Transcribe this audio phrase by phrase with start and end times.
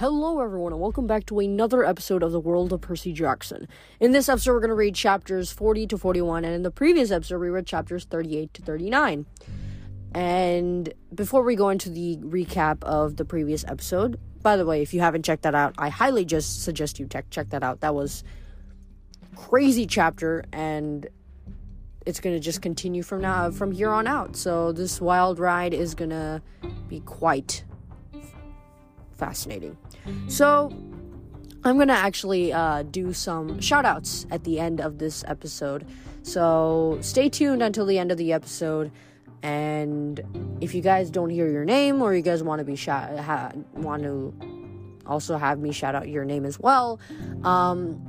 [0.00, 3.68] Hello, everyone, and welcome back to another episode of the World of Percy Jackson.
[4.00, 7.10] In this episode, we're going to read chapters 40 to 41, and in the previous
[7.10, 9.26] episode, we read chapters 38 to 39.
[10.14, 14.94] And before we go into the recap of the previous episode, by the way, if
[14.94, 17.80] you haven't checked that out, I highly just suggest you check check that out.
[17.80, 18.24] That was
[19.36, 21.06] crazy chapter, and
[22.06, 24.34] it's gonna just continue from now from here on out.
[24.34, 26.40] So this wild ride is gonna
[26.88, 27.64] be quite
[29.20, 29.76] fascinating.
[30.28, 30.72] So,
[31.62, 35.86] I'm gonna actually uh, do some shout outs at the end of this episode.
[36.22, 38.90] So, stay tuned until the end of the episode.
[39.42, 40.20] And
[40.60, 43.52] if you guys don't hear your name, or you guys want to be shout, ha-
[43.74, 44.34] want to
[45.06, 47.00] also have me shout out your name as well,
[47.44, 48.00] um,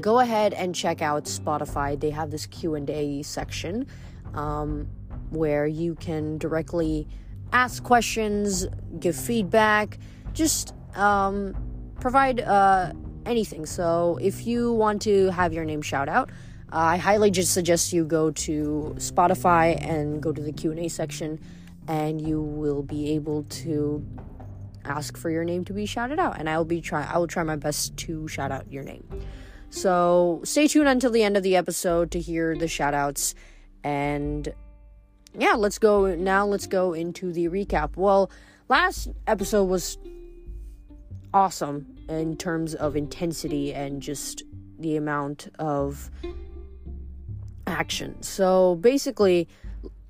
[0.00, 1.98] go ahead and check out Spotify.
[1.98, 3.86] They have this Q and A section
[4.34, 4.88] um,
[5.30, 7.08] where you can directly
[7.52, 8.66] ask questions,
[8.98, 9.98] give feedback
[10.32, 11.54] just um,
[12.00, 12.92] provide uh,
[13.24, 13.66] anything.
[13.66, 16.30] So if you want to have your name shout out,
[16.72, 20.80] uh, I highly just suggest you go to Spotify and go to the Q and
[20.80, 21.40] A section,
[21.88, 24.04] and you will be able to
[24.84, 27.26] ask for your name to be shouted out, and I will be try I will
[27.26, 29.04] try my best to shout out your name.
[29.70, 33.34] So stay tuned until the end of the episode to hear the shout outs
[33.82, 34.52] and
[35.38, 37.96] yeah, let's go now let's go into the recap.
[37.96, 38.30] Well,
[38.68, 39.98] last episode was
[41.32, 44.42] awesome in terms of intensity and just
[44.78, 46.10] the amount of
[47.66, 48.22] action.
[48.22, 49.48] So basically,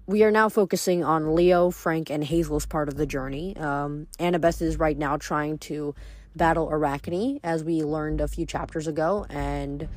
[0.06, 3.56] we are now focusing on Leo, Frank, and Hazel's part of the journey.
[3.56, 5.94] Um, Annabeth is right now trying to
[6.36, 9.88] battle Arachne, as we learned a few chapters ago, and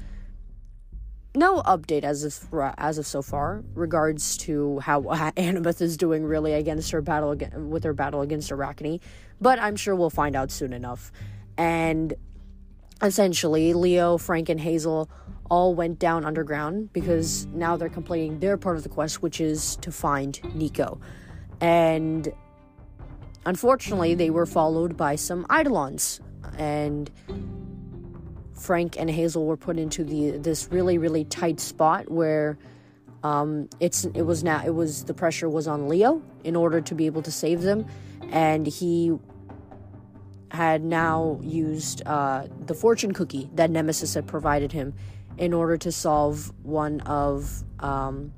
[1.36, 6.54] no update as of as of so far regards to how Annabeth is doing really
[6.54, 9.00] against her battle with her battle against Arachne,
[9.40, 11.12] but I'm sure we'll find out soon enough.
[11.58, 12.14] And
[13.02, 15.10] essentially, Leo, Frank, and Hazel
[15.50, 19.76] all went down underground because now they're completing their part of the quest, which is
[19.78, 21.00] to find Nico.
[21.60, 22.32] And
[23.46, 26.22] unfortunately, they were followed by some Eidolons,
[26.58, 27.10] and
[28.60, 32.58] Frank and Hazel were put into the this really really tight spot where
[33.24, 36.96] um, it's it was now it was the pressure was on Leo in order to
[36.96, 37.86] be able to save them,
[38.32, 39.18] and he
[40.52, 44.94] had now used uh, the fortune cookie that Nemesis had provided him
[45.38, 48.34] in order to solve one of um,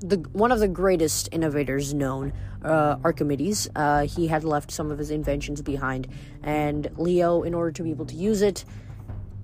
[0.00, 2.32] the one of the greatest innovators known,
[2.62, 3.68] uh, Archimedes.
[3.74, 6.08] Uh, he had left some of his inventions behind,
[6.42, 8.64] and Leo, in order to be able to use it,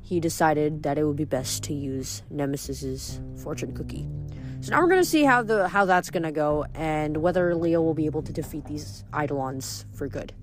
[0.03, 4.09] he decided that it would be best to use Nemesis's fortune cookie.
[4.61, 7.95] So now we're gonna see how the how that's gonna go, and whether Leo will
[7.95, 10.35] be able to defeat these Eidolons for good.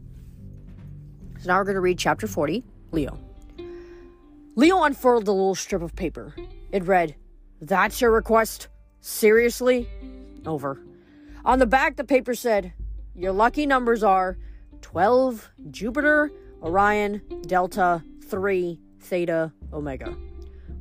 [1.39, 3.19] So now we're gonna read chapter 40, Leo.
[4.55, 6.33] Leo unfurled a little strip of paper.
[6.71, 7.15] It read,
[7.61, 8.69] That's your request?
[9.01, 9.87] Seriously?
[10.47, 10.79] Over.
[11.45, 12.73] On the back, the paper said,
[13.13, 14.37] Your lucky numbers are
[14.81, 16.31] 12, Jupiter,
[16.63, 20.15] Orion, Delta, 3, Theta, Omega.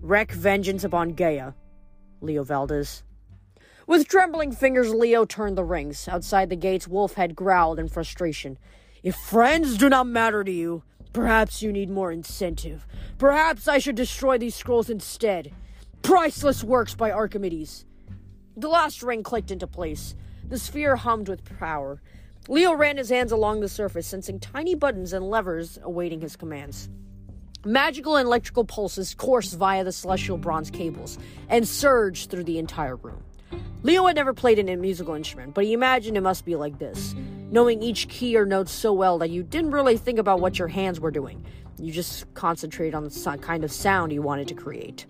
[0.00, 1.52] Wreck vengeance upon Gaia.
[2.20, 3.02] Leo Valdez.
[3.86, 6.08] With trembling fingers, Leo turned the rings.
[6.08, 8.58] Outside the gates, Wolfhead growled in frustration.
[9.02, 10.82] If friends do not matter to you,
[11.12, 12.86] perhaps you need more incentive.
[13.18, 15.52] Perhaps I should destroy these scrolls instead.
[16.02, 17.84] Priceless works by Archimedes.
[18.56, 20.16] The last ring clicked into place.
[20.48, 22.00] The sphere hummed with power.
[22.48, 26.88] Leo ran his hands along the surface, sensing tiny buttons and levers awaiting his commands.
[27.66, 31.18] Magical and electrical pulses coursed via the celestial bronze cables
[31.48, 33.24] and surged through the entire room.
[33.82, 37.16] Leo had never played a musical instrument, but he imagined it must be like this,
[37.50, 40.68] knowing each key or note so well that you didn't really think about what your
[40.68, 41.44] hands were doing.
[41.76, 45.04] You just concentrated on the kind of sound you wanted to create.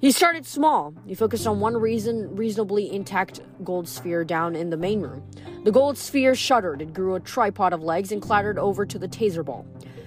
[0.00, 0.94] He started small.
[1.04, 5.28] He focused on one reason reasonably intact gold sphere down in the main room.
[5.64, 9.08] The gold sphere shuddered, it grew a tripod of legs, and clattered over to the
[9.08, 9.66] taser ball.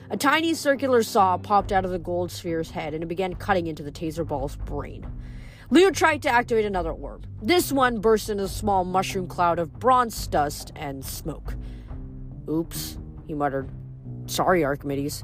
[0.10, 3.66] A tiny circular saw popped out of the gold sphere's head and it began cutting
[3.66, 5.06] into the taser ball's brain.
[5.72, 7.26] Leo tried to activate another orb.
[7.42, 11.56] This one burst into a small mushroom cloud of bronze dust and smoke.
[12.48, 13.70] Oops, he muttered.
[14.28, 15.24] Sorry, Archimedes.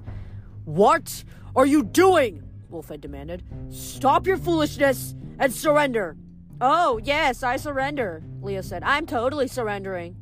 [0.65, 1.23] What
[1.55, 2.43] are you doing?
[2.71, 3.43] Wolfhead demanded.
[3.69, 6.17] Stop your foolishness and surrender.
[6.59, 8.83] Oh, yes, I surrender, Leo said.
[8.83, 10.15] I'm totally surrendering.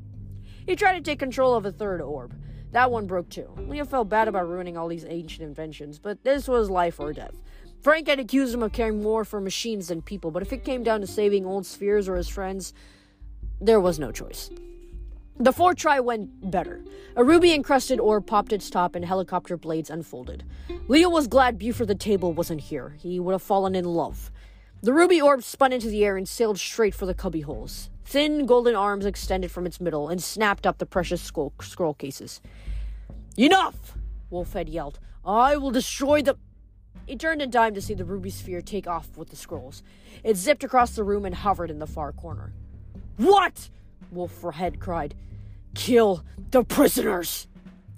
[0.65, 2.35] He tried to take control of a third orb.
[2.71, 3.49] That one broke too.
[3.67, 7.35] Leo felt bad about ruining all these ancient inventions, but this was life or death.
[7.81, 10.83] Frank had accused him of caring more for machines than people, but if it came
[10.83, 12.73] down to saving old spheres or his friends,
[13.61, 14.49] there was no choice.
[15.41, 16.83] The fourth try went better.
[17.15, 20.43] A ruby encrusted orb popped its top and helicopter blades unfolded.
[20.89, 22.97] Leo was glad Buford the table wasn't here.
[22.99, 24.31] He would have fallen in love.
[24.81, 27.89] The ruby orb spun into the air and sailed straight for the cubby holes.
[28.09, 32.41] Thin golden arms extended from its middle and snapped up the precious scroll, scroll cases.
[33.37, 33.93] Enough!
[34.31, 34.97] Wolfhead yelled.
[35.23, 36.35] I will destroy the.
[37.05, 39.83] He turned in time to see the ruby sphere take off with the scrolls.
[40.23, 42.51] It zipped across the room and hovered in the far corner.
[43.17, 43.69] What?
[44.11, 45.13] Wolfhead cried.
[45.75, 47.47] Kill the prisoners!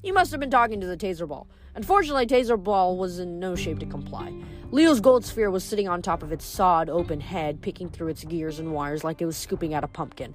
[0.03, 1.47] He must have been talking to the taser ball.
[1.75, 4.33] Unfortunately, Taser Ball was in no shape to comply.
[4.71, 8.23] Leo's gold sphere was sitting on top of its sawed open head, picking through its
[8.23, 10.33] gears and wires like it was scooping out a pumpkin.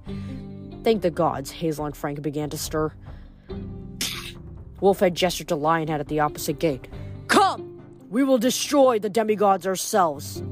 [0.83, 2.93] Thank the gods, Hazel and Frank began to stir.
[4.81, 6.87] Wolfhead gestured to Lionhead at the opposite gate.
[7.27, 7.81] Come!
[8.09, 10.43] We will destroy the demigods ourselves.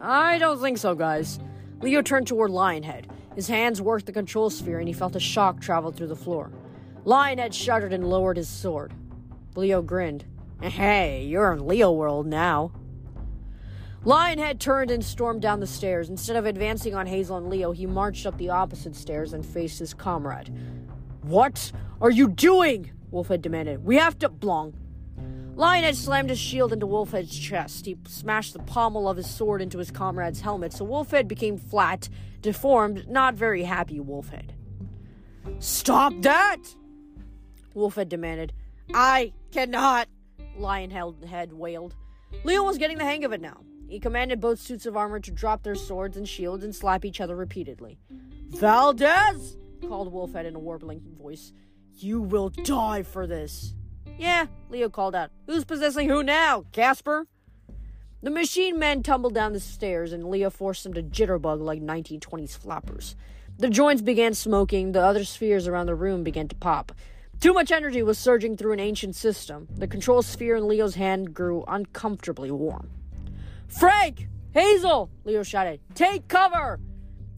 [0.00, 1.38] I don't think so, guys.
[1.82, 3.04] Leo turned toward Lionhead.
[3.34, 6.50] His hands worked the control sphere and he felt a shock travel through the floor.
[7.06, 8.92] Lionhead shuddered and lowered his sword.
[9.54, 10.24] Leo grinned.
[10.60, 12.72] Hey, you're in Leo world now.
[14.04, 16.10] Lionhead turned and stormed down the stairs.
[16.10, 19.78] Instead of advancing on Hazel and Leo, he marched up the opposite stairs and faced
[19.78, 20.52] his comrade.
[21.22, 21.70] What
[22.00, 22.90] are you doing?
[23.12, 23.84] Wolfhead demanded.
[23.84, 24.28] We have to.
[24.28, 24.74] Blong.
[25.54, 27.86] Lionhead slammed his shield into Wolfhead's chest.
[27.86, 32.08] He smashed the pommel of his sword into his comrade's helmet, so Wolfhead became flat,
[32.42, 34.50] deformed, not very happy Wolfhead.
[35.60, 36.58] Stop that!
[37.76, 38.52] Wolfhead demanded.
[38.94, 40.08] I cannot,
[40.58, 41.94] Lionhead wailed.
[42.44, 43.60] Leo was getting the hang of it now.
[43.88, 47.20] He commanded both suits of armor to drop their swords and shields and slap each
[47.20, 47.98] other repeatedly.
[48.48, 49.56] Valdez!
[49.86, 51.52] called Wolfhead in a warbling voice.
[51.98, 53.74] You will die for this.
[54.18, 55.30] Yeah, Leo called out.
[55.46, 57.26] Who's possessing who now, Casper?
[58.22, 62.56] The machine men tumbled down the stairs, and Leo forced them to jitterbug like 1920s
[62.56, 63.14] flappers.
[63.58, 66.92] The joints began smoking, the other spheres around the room began to pop.
[67.40, 69.68] Too much energy was surging through an ancient system.
[69.76, 72.90] The control sphere in Leo's hand grew uncomfortably warm.
[73.68, 74.28] Frank!
[74.52, 75.10] Hazel!
[75.24, 75.80] Leo shouted.
[75.94, 76.80] Take cover!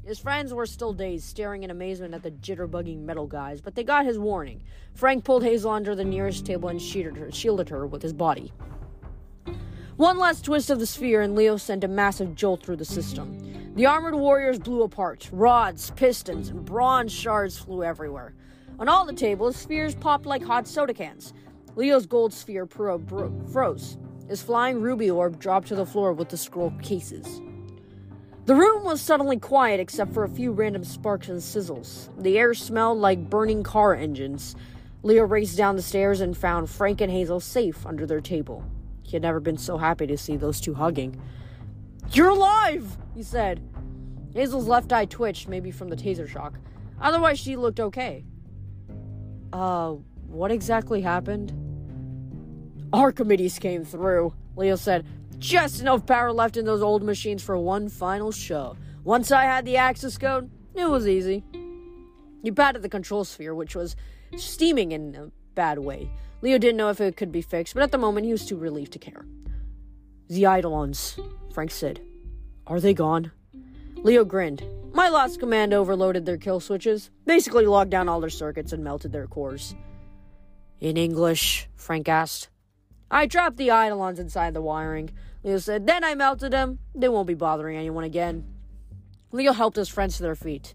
[0.04, 3.82] His friends were still dazed, staring in amazement at the jitterbugging metal guys, but they
[3.82, 4.62] got his warning.
[4.94, 8.52] Frank pulled Hazel under the nearest table and shielded her, with his body.
[9.96, 13.74] One last twist of the sphere, and Leo sent a massive jolt through the system.
[13.74, 15.28] The armored warriors blew apart.
[15.32, 18.32] Rods, pistons, and bronze shards flew everywhere.
[18.78, 21.32] On all the tables, spheres popped like hot soda cans.
[21.74, 23.98] Leo's gold sphere pro- bro- froze.
[24.28, 27.40] His flying ruby orb dropped to the floor with the scroll cases.
[28.44, 32.08] The room was suddenly quiet except for a few random sparks and sizzles.
[32.22, 34.54] The air smelled like burning car engines.
[35.02, 38.64] Leo raced down the stairs and found Frank and Hazel safe under their table.
[39.02, 41.20] He had never been so happy to see those two hugging.
[42.12, 42.96] You're alive!
[43.14, 43.60] he said.
[44.34, 46.58] Hazel's left eye twitched, maybe from the taser shock.
[47.00, 48.24] Otherwise, she looked okay.
[49.52, 49.96] Uh,
[50.26, 51.52] what exactly happened?
[52.92, 55.06] Archimedes came through, Leo said.
[55.38, 58.76] Just enough power left in those old machines for one final show.
[59.04, 61.44] Once I had the access code, it was easy.
[62.42, 63.96] He patted the control sphere, which was
[64.36, 66.10] steaming in a bad way.
[66.40, 68.56] Leo didn't know if it could be fixed, but at the moment he was too
[68.56, 69.24] relieved to care.
[70.28, 71.18] The Eidolons,
[71.52, 72.00] Frank said.
[72.66, 73.32] Are they gone?
[73.96, 74.62] Leo grinned.
[74.98, 79.12] My last command overloaded their kill switches, basically locked down all their circuits and melted
[79.12, 79.76] their cores.
[80.80, 82.48] In English, Frank asked.
[83.08, 85.10] I trapped the Eidolons inside the wiring.
[85.44, 86.80] Leo said, Then I melted them.
[86.96, 88.44] They won't be bothering anyone again.
[89.30, 90.74] Leo helped his friends to their feet.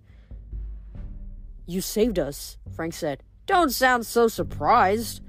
[1.66, 3.24] You saved us, Frank said.
[3.46, 5.20] Don't sound so surprised.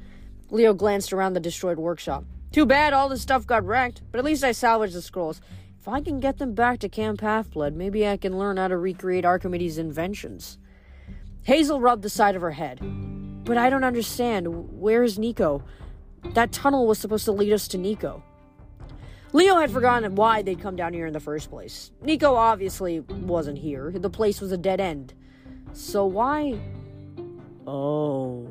[0.51, 2.27] Leo glanced around the destroyed workshop.
[2.53, 5.41] Too bad all the stuff got wrecked, but at least I salvaged the scrolls.
[5.85, 8.79] If I can get them back to Camp Half-Blood, maybe I can learn how to
[8.79, 10.57] recreate Archimedes' inventions.
[11.43, 12.81] Hazel rubbed the side of her head.
[13.45, 14.81] But I don't understand.
[14.81, 15.63] Where is Nico?
[16.33, 18.23] That tunnel was supposed to lead us to Nico.
[19.35, 21.91] Leo had forgotten why they'd come down here in the first place.
[22.01, 23.93] Nico obviously wasn't here.
[23.95, 25.13] The place was a dead end.
[25.75, 26.59] So why?
[27.67, 28.49] Oh.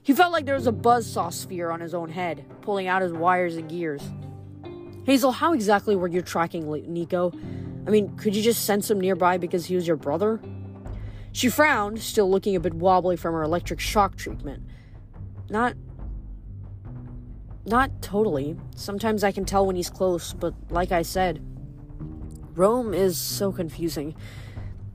[0.00, 3.12] He felt like there was a buzzsaw sphere on his own head, pulling out his
[3.12, 4.02] wires and gears.
[5.06, 7.32] Hazel, how exactly were you tracking Nico?
[7.86, 10.40] I mean, could you just sense him nearby because he was your brother?
[11.30, 14.64] She frowned, still looking a bit wobbly from her electric shock treatment.
[15.48, 15.74] Not.
[17.66, 18.56] Not totally.
[18.74, 21.40] Sometimes I can tell when he's close, but like I said,
[22.56, 24.16] Rome is so confusing.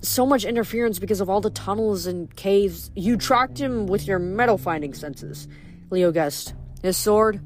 [0.01, 2.91] So much interference because of all the tunnels and caves.
[2.96, 5.48] You tracked him with your metal finding senses,
[5.89, 6.53] Leo guessed.
[6.82, 7.39] His sword?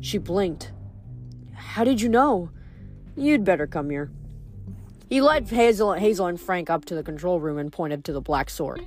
[0.00, 0.72] She blinked.
[1.70, 2.50] How did you know?
[3.14, 4.10] You'd better come here.
[5.08, 8.20] He led Hazel, Hazel and Frank up to the control room and pointed to the
[8.20, 8.84] black sword.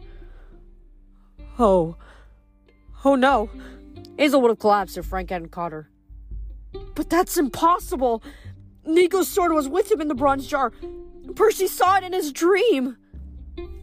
[1.57, 1.95] Oh.
[3.05, 3.49] Oh no.
[4.17, 5.89] Hazel would have collapsed if Frank hadn't caught her.
[6.93, 8.21] But that's impossible!
[8.85, 10.73] Nico's sword was with him in the bronze jar.
[11.35, 12.97] Percy saw it in his dream!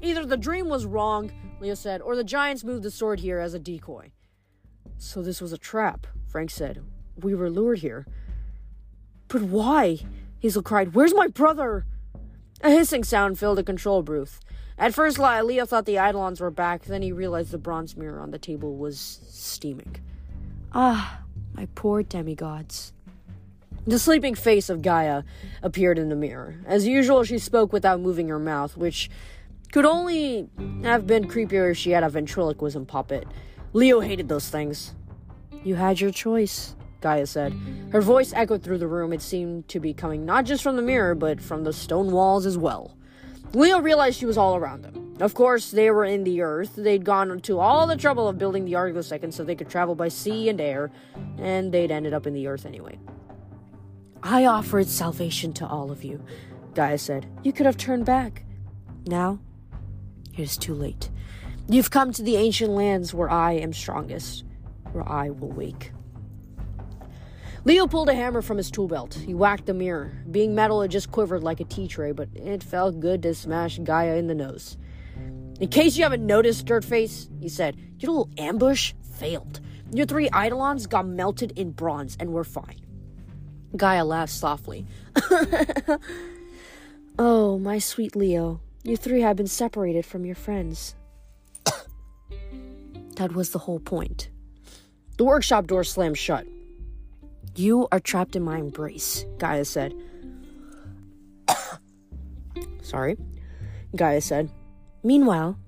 [0.02, 3.54] Either the dream was wrong, Leo said, or the giants moved the sword here as
[3.54, 4.12] a decoy.
[4.98, 6.82] So this was a trap, Frank said.
[7.16, 8.06] We were lured here.
[9.30, 10.00] But why?
[10.40, 10.94] Hazel cried.
[10.94, 11.86] Where's my brother?
[12.62, 14.40] A hissing sound filled the control booth.
[14.76, 18.32] At first, Leo thought the Eidolons were back, then he realized the bronze mirror on
[18.32, 19.96] the table was steaming.
[20.72, 21.22] Ah,
[21.54, 22.92] my poor demigods.
[23.86, 25.22] The sleeping face of Gaia
[25.62, 26.56] appeared in the mirror.
[26.66, 29.10] As usual, she spoke without moving her mouth, which
[29.70, 30.48] could only
[30.82, 33.28] have been creepier if she had a ventriloquism puppet.
[33.72, 34.94] Leo hated those things.
[35.62, 37.54] You had your choice, Gaia said.
[37.92, 39.12] Her voice echoed through the room.
[39.12, 42.46] It seemed to be coming not just from the mirror, but from the stone walls
[42.46, 42.96] as well.
[43.52, 45.16] Leo realized she was all around them.
[45.20, 46.76] Of course, they were in the Earth.
[46.76, 49.94] They'd gone to all the trouble of building the Argo Second so they could travel
[49.94, 50.90] by sea and air,
[51.38, 52.98] and they'd ended up in the Earth anyway.
[54.22, 56.22] I offered salvation to all of you,
[56.74, 57.26] Gaia said.
[57.42, 58.44] You could have turned back.
[59.06, 59.40] Now,
[60.32, 61.10] it is too late.
[61.68, 64.44] You've come to the ancient lands where I am strongest,
[64.92, 65.92] where I will wake.
[67.64, 69.14] Leo pulled a hammer from his tool belt.
[69.14, 70.12] He whacked the mirror.
[70.30, 73.78] Being metal, it just quivered like a tea tray, but it felt good to smash
[73.78, 74.78] Gaia in the nose.
[75.60, 79.60] In case you haven't noticed, Dirtface, he said, your little ambush failed.
[79.92, 82.80] Your three Eidolons got melted in bronze and we're fine.
[83.76, 84.86] Gaia laughed softly.
[87.18, 90.94] oh, my sweet Leo, you three have been separated from your friends.
[93.16, 94.30] that was the whole point.
[95.18, 96.46] The workshop door slammed shut.
[97.56, 99.94] You are trapped in my embrace, Gaia said.
[102.82, 103.16] Sorry,
[103.94, 104.50] Gaia said.
[105.02, 105.58] Meanwhile,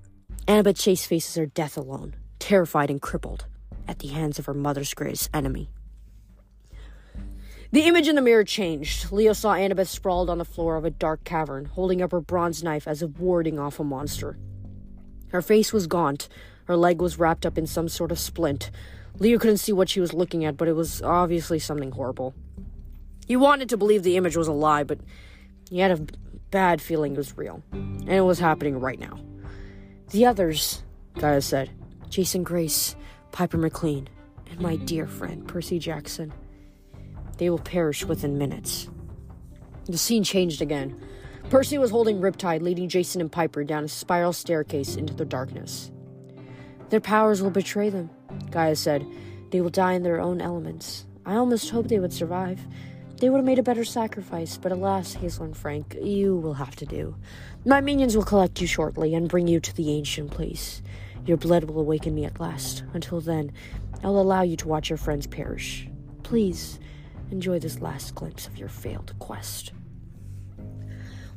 [0.47, 3.45] Annabeth Chase faces her death alone, terrified and crippled,
[3.87, 5.69] at the hands of her mother's greatest enemy.
[7.71, 9.11] The image in the mirror changed.
[9.11, 12.63] Leo saw Annabeth sprawled on the floor of a dark cavern, holding up her bronze
[12.63, 14.37] knife as if warding off a monster.
[15.29, 16.29] Her face was gaunt,
[16.65, 18.69] her leg was wrapped up in some sort of splint.
[19.19, 22.33] Leo couldn't see what she was looking at, but it was obviously something horrible.
[23.27, 24.99] He wanted to believe the image was a lie, but
[25.69, 26.05] he had a
[26.51, 29.19] bad feeling it was real, and it was happening right now.
[30.09, 30.83] The others,
[31.17, 31.71] Gaia said
[32.09, 32.95] Jason Grace,
[33.31, 34.09] Piper McLean,
[34.49, 36.33] and my dear friend, Percy Jackson.
[37.37, 38.89] They will perish within minutes.
[39.85, 40.99] The scene changed again.
[41.49, 45.91] Percy was holding Riptide, leading Jason and Piper down a spiral staircase into the darkness.
[46.89, 48.09] Their powers will betray them,
[48.51, 49.05] Gaia said.
[49.51, 51.05] They will die in their own elements.
[51.25, 52.59] I almost hoped they would survive.
[53.17, 56.75] They would have made a better sacrifice, but alas, Hazel and Frank, you will have
[56.77, 57.15] to do.
[57.65, 60.81] My minions will collect you shortly and bring you to the ancient place.
[61.25, 62.83] Your blood will awaken me at last.
[62.93, 63.51] Until then,
[64.03, 65.87] I'll allow you to watch your friends perish.
[66.23, 66.79] Please,
[67.33, 69.71] Enjoy this last glimpse of your failed quest.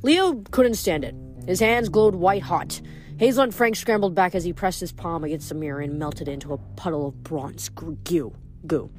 [0.02, 1.14] Leo couldn't stand it.
[1.46, 2.82] His hands glowed white hot.
[3.18, 6.28] Hazel and Frank scrambled back as he pressed his palm against the mirror and melted
[6.28, 8.34] into a puddle of bronze goo.
[8.66, 8.90] Goo.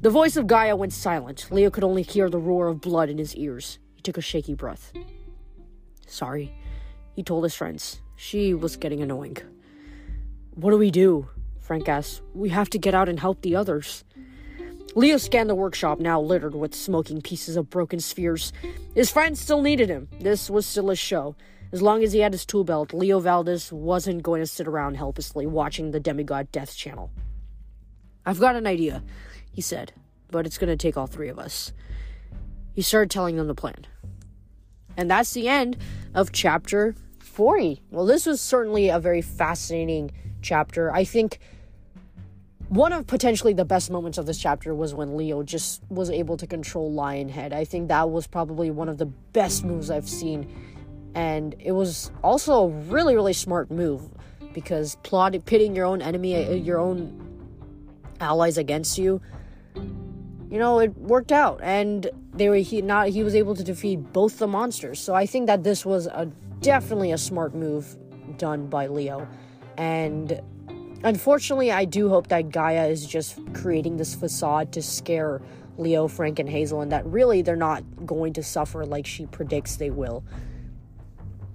[0.00, 1.46] The voice of Gaia went silent.
[1.50, 3.78] Leo could only hear the roar of blood in his ears.
[3.94, 4.92] He took a shaky breath.
[6.08, 6.52] Sorry,
[7.14, 8.00] he told his friends.
[8.16, 9.36] She was getting annoying.
[10.54, 11.28] What do we do?
[11.60, 12.22] Frank asked.
[12.34, 14.04] We have to get out and help the others.
[14.96, 18.52] Leo scanned the workshop, now littered with smoking pieces of broken spheres.
[18.94, 20.08] His friends still needed him.
[20.20, 21.36] This was still his show.
[21.72, 24.94] As long as he had his tool belt, Leo Valdez wasn't going to sit around
[24.94, 27.10] helplessly watching the Demigod Death Channel.
[28.24, 29.02] I've got an idea,
[29.50, 29.92] he said,
[30.30, 31.72] but it's going to take all three of us.
[32.72, 33.86] He started telling them the plan.
[34.96, 35.76] And that's the end
[36.14, 37.82] of chapter 40.
[37.90, 40.92] Well, this was certainly a very fascinating chapter.
[40.92, 41.38] I think
[42.68, 46.36] one of potentially the best moments of this chapter was when Leo just was able
[46.36, 47.52] to control Lionhead.
[47.52, 50.50] I think that was probably one of the best moves I've seen.
[51.16, 54.02] And it was also a really, really smart move
[54.52, 57.22] because plotting, pitting your own enemy, uh, your own
[58.20, 59.20] allies against you,
[59.74, 61.58] you know, it worked out.
[61.62, 65.00] And they were he not he was able to defeat both the monsters.
[65.00, 66.30] So I think that this was a
[66.60, 67.96] definitely a smart move
[68.36, 69.26] done by Leo.
[69.76, 70.40] And
[71.04, 75.40] Unfortunately, I do hope that Gaia is just creating this facade to scare
[75.78, 79.76] Leo, Frank, and Hazel, and that really they're not going to suffer like she predicts
[79.76, 80.24] they will.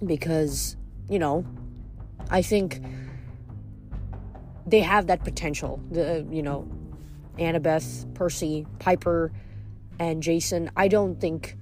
[0.06, 0.76] Because,
[1.10, 1.46] you know,
[2.30, 2.82] I think
[4.66, 5.82] they have that potential.
[5.92, 6.68] The, you know,
[7.38, 9.32] Annabeth, Percy, Piper,
[10.00, 10.72] and Jason.
[10.76, 11.58] I don't think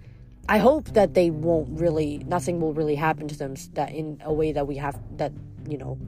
[0.49, 4.33] I hope that they won't really, nothing will really happen to them that in a
[4.33, 5.31] way that we have, that,
[5.69, 5.99] you know,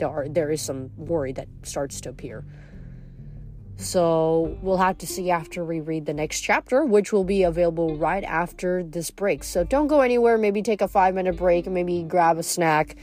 [0.00, 2.44] there are, there is some worry that starts to appear.
[3.78, 7.96] So we'll have to see after we read the next chapter, which will be available
[7.96, 9.44] right after this break.
[9.44, 10.36] So don't go anywhere.
[10.36, 12.96] Maybe take a five minute break maybe grab a snack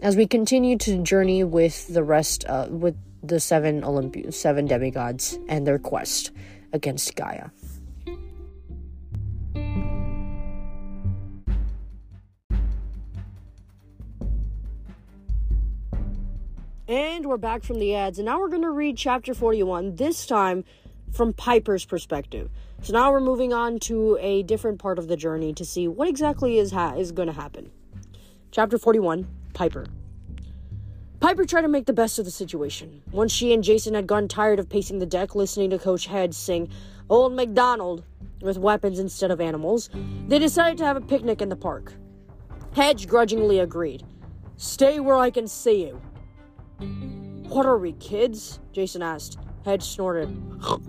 [0.00, 5.38] as we continue to journey with the rest, uh, with the seven Olympi- seven demigods
[5.48, 6.30] and their quest
[6.72, 7.48] against Gaia.
[16.88, 20.24] And we're back from the ads, and now we're going to read chapter 41, this
[20.24, 20.64] time
[21.12, 22.48] from Piper's perspective.
[22.80, 26.08] So now we're moving on to a different part of the journey to see what
[26.08, 27.70] exactly is ha- is going to happen.
[28.52, 29.84] Chapter 41, Piper.
[31.20, 33.02] Piper tried to make the best of the situation.
[33.12, 36.32] Once she and Jason had gotten tired of pacing the deck listening to Coach Hedge
[36.32, 36.70] sing
[37.10, 38.02] Old MacDonald
[38.40, 39.90] with weapons instead of animals,
[40.26, 41.92] they decided to have a picnic in the park.
[42.72, 44.04] Hedge grudgingly agreed.
[44.56, 46.00] Stay where I can see you.
[46.78, 48.60] What are we, kids?
[48.72, 49.38] Jason asked.
[49.64, 50.28] Hedge snorted.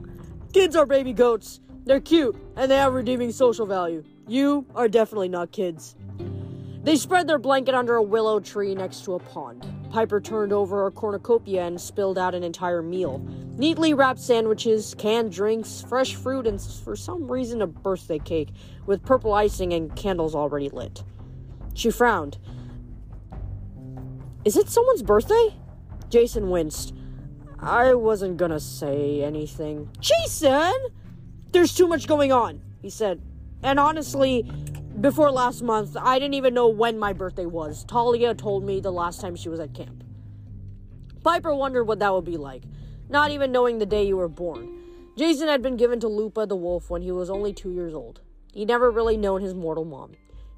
[0.54, 1.60] kids are baby goats.
[1.86, 4.04] They're cute, and they have redeeming social value.
[4.28, 5.96] You are definitely not kids.
[6.84, 9.66] They spread their blanket under a willow tree next to a pond.
[9.92, 13.20] Piper turned over a cornucopia and spilled out an entire meal.
[13.58, 18.50] Neatly wrapped sandwiches, canned drinks, fresh fruit, and for some reason a birthday cake
[18.86, 21.04] with purple icing and candles already lit.
[21.74, 22.38] She frowned.
[24.46, 25.56] Is it someone's birthday?
[26.10, 26.94] Jason winced.
[27.60, 29.90] I wasn't gonna say anything.
[30.00, 30.74] Jason!
[31.52, 33.22] There's too much going on, he said.
[33.62, 34.44] And honestly,
[35.02, 37.86] before last month, I didn't even know when my birthday was.
[37.88, 40.04] Thalia told me the last time she was at camp.
[41.24, 42.64] Piper wondered what that would be like,
[43.10, 44.78] not even knowing the day you were born.
[45.18, 48.22] Jason had been given to Lupa the wolf when he was only two years old.
[48.54, 50.14] He'd never really known his mortal mom.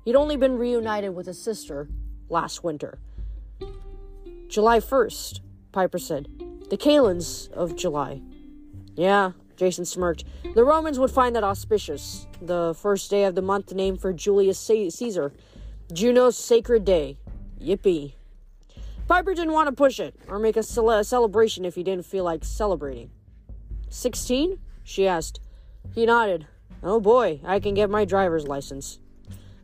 [0.06, 1.90] He'd only been reunited with his sister
[2.30, 3.00] last winter.
[4.52, 5.40] July 1st,
[5.72, 6.28] Piper said.
[6.70, 8.22] The Kalends of July.
[8.96, 10.26] Yeah, Jason smirked.
[10.56, 12.28] The Romans would find that auspicious.
[12.42, 15.32] The first day of the month named for Julius Caesar.
[15.94, 17.18] Juno's sacred day.
[17.62, 18.16] Yippee.
[19.08, 22.26] Piper didn't want to push it, or make a, cele- celebration if he didn't feel
[22.26, 23.10] like celebrating.
[23.88, 24.60] Sixteen?
[24.84, 25.40] She asked.
[25.96, 26.46] He nodded.
[26.84, 29.00] Oh boy, I can get my driver's license.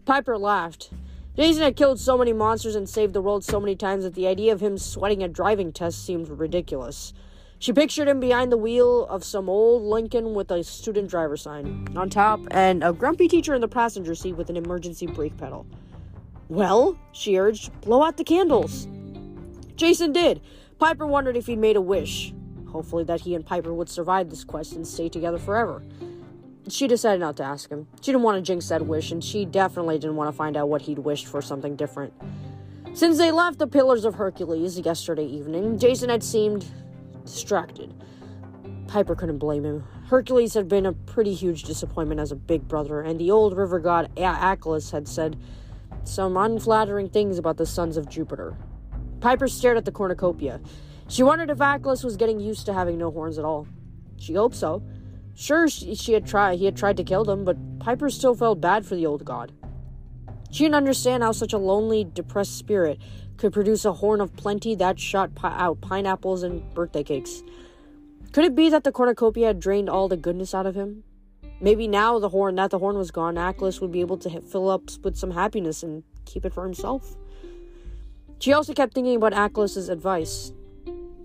[0.05, 0.91] Piper laughed.
[1.37, 4.25] Jason had killed so many monsters and saved the world so many times that the
[4.25, 7.13] idea of him sweating a driving test seemed ridiculous.
[7.59, 11.89] She pictured him behind the wheel of some old Lincoln with a student driver sign
[11.95, 15.67] on top and a grumpy teacher in the passenger seat with an emergency brake pedal.
[16.49, 18.87] Well, she urged, blow out the candles.
[19.75, 20.41] Jason did.
[20.79, 22.33] Piper wondered if he'd made a wish.
[22.71, 25.83] Hopefully, that he and Piper would survive this quest and stay together forever
[26.69, 27.87] she decided not to ask him.
[28.01, 30.69] She didn't want to jinx that wish, and she definitely didn't want to find out
[30.69, 32.13] what he'd wished for something different.
[32.93, 36.65] Since they left the Pillars of Hercules yesterday evening, Jason had seemed
[37.25, 37.93] distracted.
[38.87, 39.83] Piper couldn't blame him.
[40.07, 43.79] Hercules had been a pretty huge disappointment as a big brother, and the old river
[43.79, 45.37] god Achelous had said
[46.05, 48.57] some unflattering things about the sons of Jupiter.
[49.19, 50.61] Piper stared at the cornucopia.
[51.09, 53.67] She wondered if Achelous was getting used to having no horns at all.
[54.17, 54.81] She hoped so.
[55.39, 56.57] Sure, she, she had tried.
[56.57, 59.51] He had tried to kill them, but Piper still felt bad for the old god.
[60.49, 62.97] She didn't understand how such a lonely, depressed spirit
[63.37, 67.43] could produce a horn of plenty that shot pi- out pineapples and birthday cakes.
[68.31, 71.03] Could it be that the cornucopia had drained all the goodness out of him?
[71.61, 74.71] Maybe now the horn that the horn was gone, Achelous would be able to fill
[74.71, 77.15] up with some happiness and keep it for himself.
[78.39, 80.51] She also kept thinking about Achelous's advice.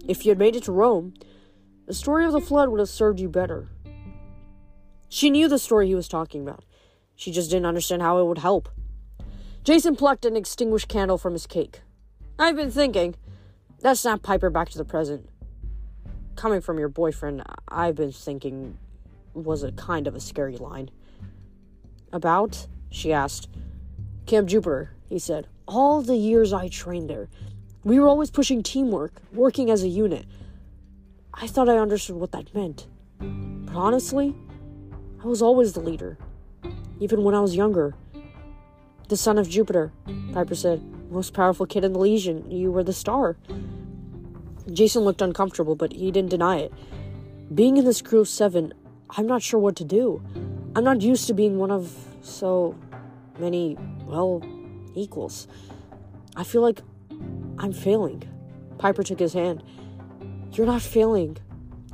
[0.06, 1.14] If you had made it to Rome,
[1.86, 3.70] the story of the flood would have served you better.
[5.12, 6.64] She knew the story he was talking about.
[7.14, 8.70] She just didn't understand how it would help.
[9.62, 11.82] Jason plucked an extinguished candle from his cake.
[12.38, 13.16] I've been thinking.
[13.80, 15.28] That snapped Piper back to the present.
[16.34, 18.78] Coming from your boyfriend, I've been thinking
[19.34, 20.90] was a kind of a scary line.
[22.10, 22.66] About?
[22.88, 23.50] She asked.
[24.24, 25.46] Camp Jupiter, he said.
[25.68, 27.28] All the years I trained there,
[27.84, 30.24] we were always pushing teamwork, working as a unit.
[31.34, 32.86] I thought I understood what that meant.
[33.18, 34.34] But honestly,
[35.22, 36.18] I was always the leader,
[36.98, 37.94] even when I was younger.
[39.08, 39.92] The son of Jupiter,
[40.32, 40.82] Piper said.
[41.12, 42.50] Most powerful kid in the Legion.
[42.50, 43.36] You were the star.
[44.72, 46.72] Jason looked uncomfortable, but he didn't deny it.
[47.54, 48.72] Being in this crew of seven,
[49.10, 50.22] I'm not sure what to do.
[50.74, 52.74] I'm not used to being one of so
[53.38, 54.42] many, well,
[54.94, 55.46] equals.
[56.34, 56.80] I feel like
[57.58, 58.24] I'm failing.
[58.78, 59.62] Piper took his hand.
[60.52, 61.36] You're not failing.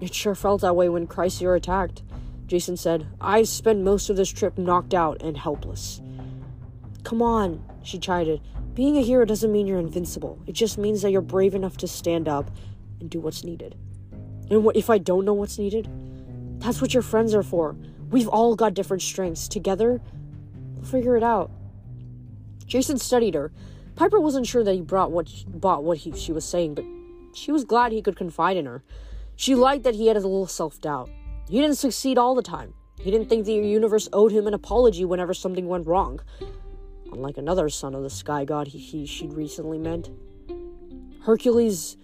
[0.00, 2.02] It sure felt that way when Chrysaor attacked.
[2.48, 3.06] Jason said.
[3.20, 6.00] I spent most of this trip knocked out and helpless.
[7.04, 8.40] Come on, she chided.
[8.74, 10.40] Being a hero doesn't mean you're invincible.
[10.46, 12.50] It just means that you're brave enough to stand up
[13.00, 13.76] and do what's needed.
[14.50, 15.88] And what if I don't know what's needed?
[16.58, 17.76] That's what your friends are for.
[18.10, 19.46] We've all got different strengths.
[19.46, 20.00] Together,
[20.74, 21.50] we'll figure it out.
[22.66, 23.52] Jason studied her.
[23.94, 26.84] Piper wasn't sure that he brought what bought what he, she was saying, but
[27.34, 28.82] she was glad he could confide in her.
[29.36, 31.10] She liked that he had a little self-doubt.
[31.48, 32.74] He didn't succeed all the time.
[33.00, 36.20] He didn't think the universe owed him an apology whenever something went wrong.
[37.12, 40.10] Unlike another son of the sky god he, he she'd recently met.
[41.22, 41.96] Hercules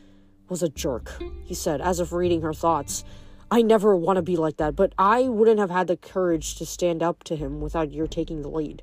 [0.48, 3.04] was a jerk, he said, as if reading her thoughts.
[3.50, 6.66] I never want to be like that, but I wouldn't have had the courage to
[6.66, 8.82] stand up to him without your taking the lead.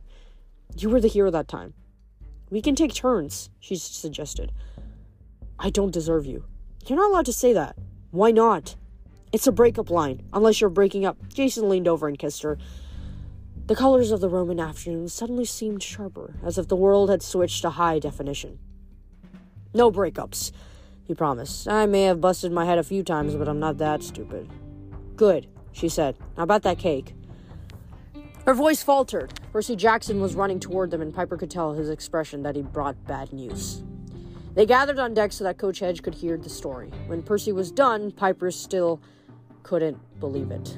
[0.78, 1.74] You were the hero that time.
[2.50, 4.52] We can take turns, she suggested.
[5.58, 6.45] I don't deserve you.
[6.86, 7.78] You're not allowed to say that.
[8.12, 8.76] Why not?
[9.34, 11.17] It's a breakup line, unless you're breaking up.
[11.34, 12.58] Jason leaned over and kissed her.
[13.67, 17.62] The colors of the Roman afternoon suddenly seemed sharper, as if the world had switched
[17.62, 18.60] to high definition.
[19.74, 20.52] No breakups,
[21.06, 21.70] he promised.
[21.70, 24.50] I may have busted my head a few times, but I'm not that stupid.
[25.15, 26.17] Good, she said.
[26.36, 27.15] How about that cake?
[28.46, 29.39] Her voice faltered.
[29.54, 33.02] Percy Jackson was running toward them, and Piper could tell his expression that he brought
[33.08, 33.82] bad news.
[34.56, 36.91] They gathered on deck so that Coach Hedge could hear the story.
[37.08, 39.00] When Percy was done, Piper still
[39.63, 40.78] couldn't believe it.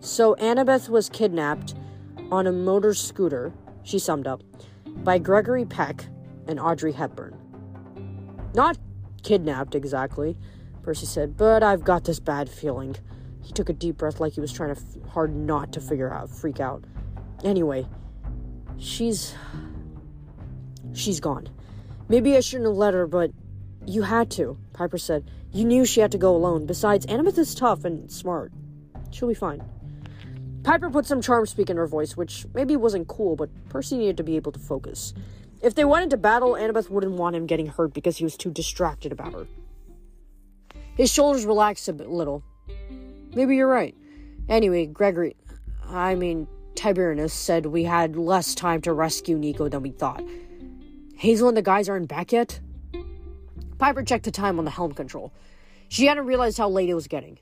[0.00, 1.74] So Annabeth was kidnapped
[2.30, 4.42] on a motor scooter, she summed up,
[5.04, 6.06] by Gregory Peck
[6.46, 7.36] and Audrey Hepburn.
[8.54, 8.78] Not
[9.22, 10.36] kidnapped exactly,
[10.82, 12.96] Percy said, but I've got this bad feeling.
[13.42, 16.12] He took a deep breath like he was trying to f- hard not to figure
[16.12, 16.84] out, freak out.
[17.44, 17.86] Anyway,
[18.78, 19.34] she's
[20.94, 21.48] she's gone.
[22.08, 23.30] Maybe I shouldn't have let her, but
[23.84, 25.30] you had to, Piper said.
[25.52, 26.66] You knew she had to go alone.
[26.66, 28.52] Besides, Annabeth is tough and smart.
[29.10, 29.62] She'll be fine.
[30.62, 34.16] Piper put some charm speak in her voice, which maybe wasn't cool, but Percy needed
[34.16, 35.14] to be able to focus.
[35.62, 38.50] If they went into battle, Annabeth wouldn't want him getting hurt because he was too
[38.50, 39.46] distracted about her.
[40.96, 42.42] His shoulders relaxed a bit, little.
[43.34, 43.94] Maybe you're right.
[44.48, 45.36] Anyway, Gregory,
[45.88, 50.24] I mean, Tiberinus said we had less time to rescue Nico than we thought.
[51.16, 52.60] Hazel and the guys aren't back yet?
[53.78, 55.32] Piper checked the time on the helm control.
[55.88, 57.38] She hadn't realized how late it was getting.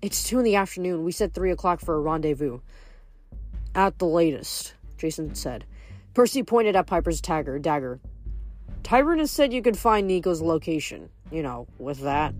[0.00, 1.04] It's two in the afternoon.
[1.04, 2.60] We said three o'clock for a rendezvous.
[3.74, 5.64] At the latest, Jason said.
[6.14, 8.00] Percy pointed at Piper's tagger, dagger.
[8.82, 11.08] Tiberinus said you could find Nico's location.
[11.30, 12.34] You know, with that.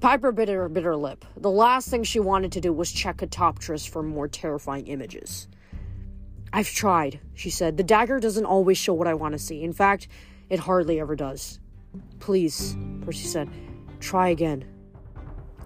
[0.00, 1.24] Piper bit her, bit her lip.
[1.36, 5.48] The last thing she wanted to do was check Katoptris for more terrifying images.
[6.52, 7.76] I've tried, she said.
[7.76, 9.62] The dagger doesn't always show what I want to see.
[9.62, 10.08] In fact,
[10.48, 11.58] it hardly ever does.
[12.20, 13.48] Please, Percy said.
[14.00, 14.64] Try again.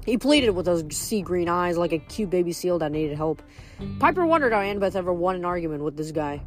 [0.04, 3.42] He pleaded with those sea green eyes like a cute baby seal that needed help.
[4.00, 6.42] Piper wondered how Annabeth ever won an argument with this guy.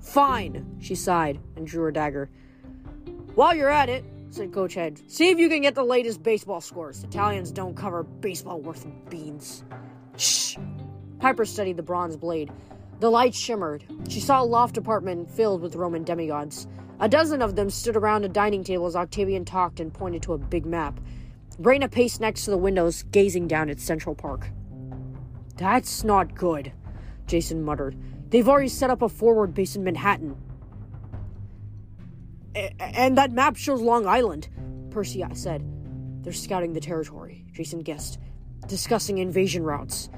[0.00, 2.30] Fine, she sighed and drew her dagger.
[3.34, 6.60] While you're at it, said Coach Hedge, see if you can get the latest baseball
[6.60, 7.02] scores.
[7.02, 9.64] Italians don't cover baseball worth beans.
[10.16, 10.56] Shh!
[11.18, 12.50] Piper studied the bronze blade.
[13.00, 13.84] The light shimmered.
[14.08, 16.66] She saw a loft apartment filled with Roman demigods.
[17.00, 20.32] A dozen of them stood around a dining table as Octavian talked and pointed to
[20.32, 20.98] a big map.
[21.58, 24.50] Reyna paced next to the windows, gazing down at Central Park.
[25.56, 26.72] That's not good,
[27.26, 27.96] Jason muttered.
[28.30, 30.36] They've already set up a forward base in Manhattan.
[32.78, 34.48] And that map shows Long Island,
[34.90, 35.64] Percy said.
[36.22, 38.18] They're scouting the territory, Jason guessed,
[38.66, 40.10] discussing invasion routes.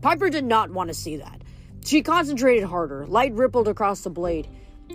[0.00, 1.42] Piper did not want to see that.
[1.84, 3.06] She concentrated harder.
[3.06, 4.48] Light rippled across the blade.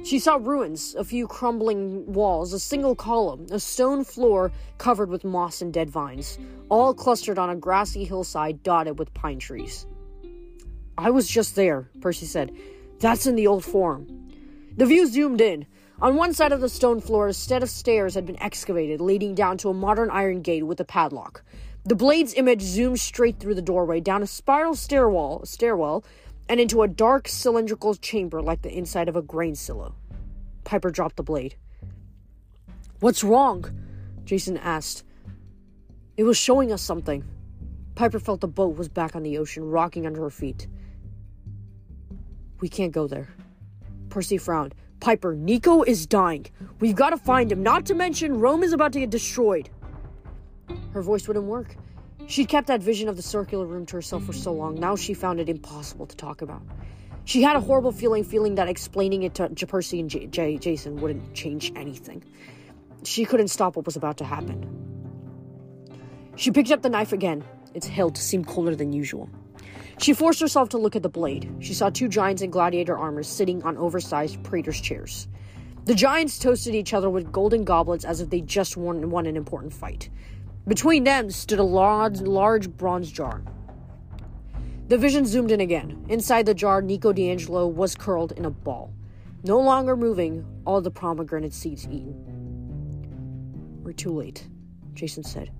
[0.03, 5.23] She saw ruins, a few crumbling walls, a single column, a stone floor covered with
[5.23, 6.37] moss and dead vines,
[6.69, 9.85] all clustered on a grassy hillside dotted with pine trees.
[10.97, 12.51] I was just there, Percy said.
[12.99, 14.29] That's in the old forum.
[14.75, 15.65] The view zoomed in.
[16.01, 19.35] On one side of the stone floor, a set of stairs had been excavated, leading
[19.35, 21.43] down to a modern iron gate with a padlock.
[21.85, 26.03] The blade's image zoomed straight through the doorway, down a spiral stairwell, stairwell
[26.49, 29.95] and into a dark cylindrical chamber like the inside of a grain silo.
[30.63, 31.55] Piper dropped the blade.
[32.99, 33.65] What's wrong?
[34.23, 35.03] Jason asked.
[36.15, 37.23] It was showing us something.
[37.95, 40.67] Piper felt the boat was back on the ocean, rocking under her feet.
[42.59, 43.27] We can't go there.
[44.09, 44.73] Percy frowned.
[44.99, 46.45] Piper, Nico is dying.
[46.79, 49.69] We've got to find him, not to mention Rome is about to get destroyed.
[50.93, 51.75] Her voice wouldn't work.
[52.27, 55.13] She'd kept that vision of the circular room to herself for so long, now she
[55.13, 56.61] found it impossible to talk about.
[57.25, 60.97] She had a horrible feeling, feeling that explaining it to Percy and J- J- Jason
[60.97, 62.23] wouldn't change anything.
[63.03, 64.67] She couldn't stop what was about to happen.
[66.35, 67.43] She picked up the knife again.
[67.73, 69.29] Its hilt seemed colder than usual.
[69.99, 71.49] She forced herself to look at the blade.
[71.59, 75.27] She saw two giants in gladiator armor sitting on oversized praetor's chairs.
[75.85, 79.37] The giants toasted each other with golden goblets as if they just won, won an
[79.37, 80.09] important fight.
[80.67, 83.43] Between them stood a large, large bronze jar.
[84.87, 86.05] The vision zoomed in again.
[86.07, 88.93] Inside the jar, Nico di Angelo was curled in a ball.
[89.43, 92.15] No longer moving, all the pomegranate seeds eaten.
[93.83, 94.47] We're too late,
[94.93, 95.51] Jason said.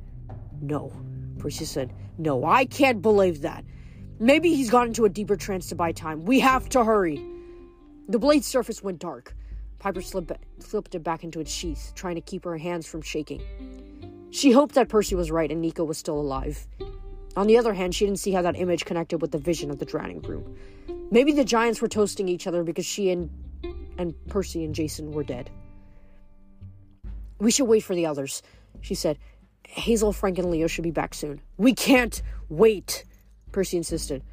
[0.62, 0.94] No.
[1.38, 3.66] Percy said, No, I can't believe that.
[4.20, 6.24] Maybe he's gone into a deeper trance to buy time.
[6.24, 7.22] We have to hurry.
[8.08, 9.36] The blade's surface went dark.
[9.80, 13.42] Piper slipped, slipped it back into its sheath, trying to keep her hands from shaking.
[14.34, 16.66] She hoped that Percy was right and Nico was still alive.
[17.38, 19.78] On the other hand, she didn't see how that image connected with the vision of
[19.78, 20.58] the drowning group.
[21.12, 23.30] Maybe the giants were toasting each other because she and
[24.00, 25.52] and Percy and Jason were dead.
[27.38, 28.42] We should wait for the others,
[28.82, 29.20] she said.
[29.68, 31.40] Hazel, Frank, and Leo should be back soon.
[31.58, 32.20] We can't
[32.50, 33.04] wait,
[33.52, 34.24] Percy insisted.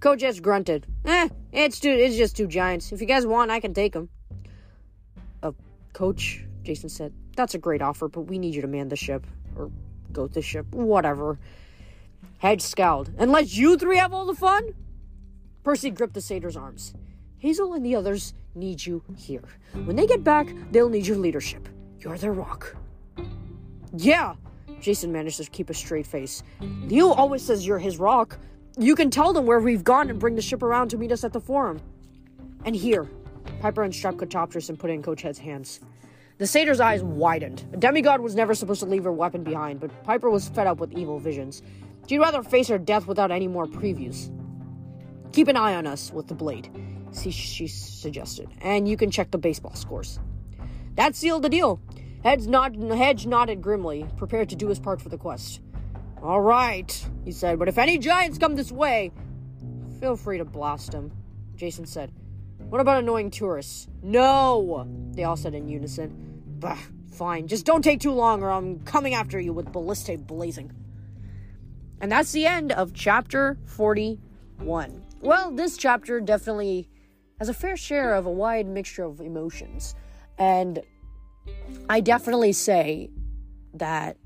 [0.00, 0.86] Coach S grunted.
[1.04, 2.92] Eh, it's it's just two giants.
[2.92, 4.08] If you guys want, I can take them.
[5.42, 5.52] Uh,
[5.92, 9.26] Coach, Jason said, that's a great offer, but we need you to man the ship.
[9.56, 9.70] Or
[10.12, 10.66] go the ship.
[10.72, 11.38] Whatever.
[12.38, 13.10] Hedge scowled.
[13.18, 14.74] Unless you three have all the fun?
[15.62, 16.94] Percy gripped the satyr's arms.
[17.38, 19.44] Hazel and the others need you here.
[19.84, 21.68] When they get back, they'll need your leadership.
[21.98, 22.76] You're their rock.
[23.94, 24.34] Yeah,
[24.80, 26.42] Jason managed to keep a straight face.
[26.60, 28.38] Leo always says you're his rock.
[28.78, 31.24] You can tell them where we've gone and bring the ship around to meet us
[31.24, 31.80] at the forum.
[32.64, 33.08] And here,
[33.60, 35.80] Piper unstrapped Katoptris and put it in Coach Hedge's hands.
[36.40, 37.66] The satyr's eyes widened.
[37.74, 40.78] A demigod was never supposed to leave her weapon behind, but Piper was fed up
[40.78, 41.60] with evil visions.
[42.06, 44.34] She'd rather face her death without any more previews.
[45.32, 46.70] Keep an eye on us with the blade,
[47.12, 50.18] she suggested, and you can check the baseball scores.
[50.94, 51.78] That sealed the deal.
[52.24, 55.60] Hedge, Hedge nodded grimly, prepared to do his part for the quest.
[56.22, 59.12] All right, he said, but if any giants come this way,
[60.00, 61.12] feel free to blast them,
[61.54, 62.12] Jason said.
[62.70, 63.88] What about annoying tourists?
[64.02, 66.28] No, they all said in unison.
[66.60, 66.76] Bah,
[67.10, 70.70] fine, just don't take too long or I'm coming after you with ballistic blazing.
[72.02, 75.02] And that's the end of chapter 41.
[75.22, 76.88] Well, this chapter definitely
[77.38, 79.94] has a fair share of a wide mixture of emotions.
[80.38, 80.82] And
[81.88, 83.10] I definitely say
[83.74, 84.18] that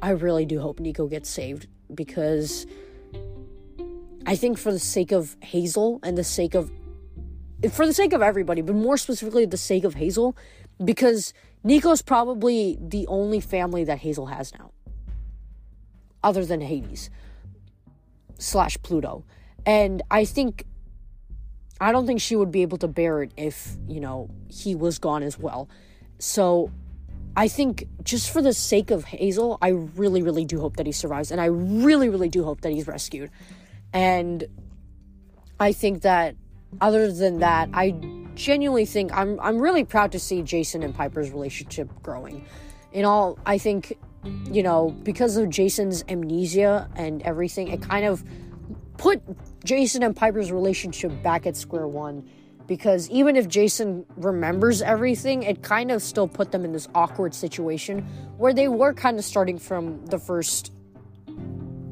[0.00, 2.66] I really do hope Nico gets saved because
[4.26, 6.70] I think for the sake of Hazel and the sake of
[7.70, 10.36] for the sake of everybody, but more specifically the sake of Hazel,
[10.82, 11.32] because
[11.64, 14.72] Nico's probably the only family that Hazel has now.
[16.22, 17.10] Other than Hades
[18.38, 19.24] slash Pluto.
[19.66, 20.66] And I think
[21.80, 24.98] I don't think she would be able to bear it if, you know, he was
[24.98, 25.68] gone as well.
[26.20, 26.70] So
[27.36, 30.92] I think just for the sake of Hazel, I really, really do hope that he
[30.92, 31.32] survives.
[31.32, 33.30] And I really, really do hope that he's rescued.
[33.92, 34.44] And
[35.58, 36.36] I think that
[36.80, 37.90] other than that, I
[38.34, 42.46] genuinely think I'm I'm really proud to see Jason and Piper's relationship growing.
[42.92, 43.96] In all, I think,
[44.50, 48.22] you know, because of Jason's amnesia and everything, it kind of
[48.98, 49.22] put
[49.64, 52.28] Jason and Piper's relationship back at square one
[52.66, 57.34] because even if Jason remembers everything, it kind of still put them in this awkward
[57.34, 60.72] situation where they were kind of starting from the first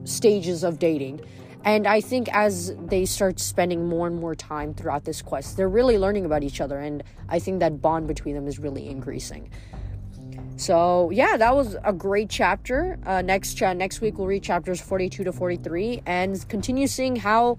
[0.04, 1.20] stages of dating.
[1.62, 5.68] And I think as they start spending more and more time throughout this quest, they're
[5.68, 9.50] really learning about each other, and I think that bond between them is really increasing.
[10.56, 12.98] So yeah, that was a great chapter.
[13.04, 16.86] Uh, next cha- next week we'll read chapters forty two to forty three and continue
[16.86, 17.58] seeing how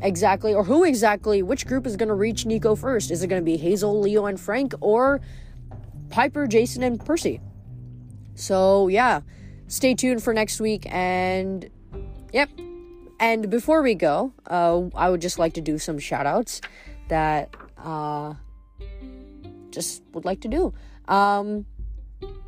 [0.00, 3.10] exactly or who exactly which group is going to reach Nico first.
[3.10, 5.20] Is it going to be Hazel, Leo, and Frank or
[6.10, 7.40] Piper, Jason, and Percy?
[8.34, 9.20] So, yeah,
[9.68, 10.86] stay tuned for next week.
[10.92, 11.68] And,
[12.32, 12.50] yep.
[13.22, 16.60] And before we go, uh, I would just like to do some shout outs
[17.06, 18.34] that uh,
[19.70, 20.74] just would like to do.
[21.06, 21.64] Um,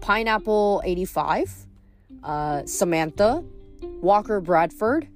[0.01, 1.67] Pineapple 85,
[2.25, 3.45] uh, Samantha,
[4.03, 5.07] Walker Bradford,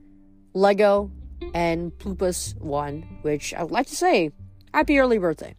[0.55, 1.11] Lego,
[1.53, 4.31] and Plupus1, which I would like to say,
[4.73, 5.57] happy early birthday.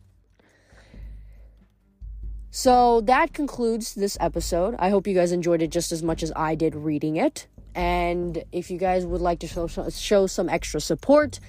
[2.52, 4.76] So that concludes this episode.
[4.80, 7.48] I hope you guys enjoyed it just as much as I did reading it.
[7.76, 11.40] And if you guys would like to show, show some extra support,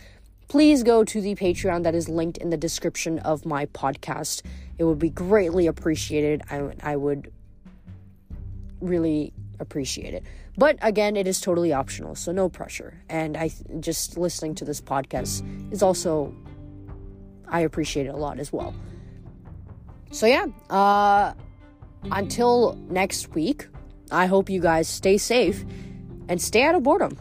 [0.48, 4.42] please go to the Patreon that is linked in the description of my podcast.
[4.78, 6.42] It would be greatly appreciated.
[6.50, 7.32] I, I would
[8.80, 10.24] really appreciate it.
[10.56, 13.00] But again, it is totally optional, so no pressure.
[13.08, 16.34] And I just listening to this podcast is also
[17.48, 18.74] I appreciate it a lot as well.
[20.10, 21.34] So yeah, uh
[22.10, 23.68] until next week,
[24.10, 25.64] I hope you guys stay safe
[26.30, 27.18] and stay out of boredom.